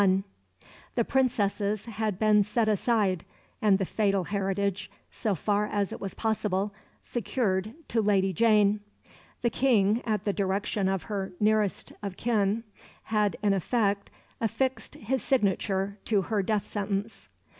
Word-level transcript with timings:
The 0.95 1.05
Princesses 1.05 1.85
had 1.85 2.17
been 2.17 2.43
set 2.43 2.67
aside, 2.67 3.23
and 3.61 3.77
the 3.77 3.85
fatal 3.85 4.23
heritage, 4.23 4.89
so 5.11 5.35
far 5.35 5.67
as 5.67 5.91
it 5.91 6.01
was 6.01 6.15
possible, 6.15 6.73
secured 7.03 7.75
to 7.89 8.01
Lady 8.01 8.33
Jane. 8.33 8.79
The 9.43 9.51
King, 9.51 10.01
at 10.03 10.23
the 10.25 10.33
direction 10.33 10.89
of 10.89 11.03
her 11.03 11.33
nearest 11.39 11.93
of 12.01 12.17
kin, 12.17 12.63
had 13.13 13.35
in 13.43 13.53
effect 13.53 14.09
affixed 14.39 14.95
his 14.95 15.21
signature 15.21 15.99
to 16.05 16.23
her 16.23 16.41
death 16.41 16.65
sentence. 16.65 17.29